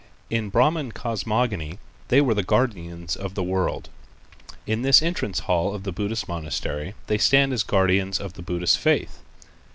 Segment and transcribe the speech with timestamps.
[0.31, 3.89] In Brahman cosmogony they were the guardians of the world.
[4.65, 8.79] In this entrance hall of the Buddhist monastery they stand as guardians of the Buddhist
[8.79, 9.19] faith.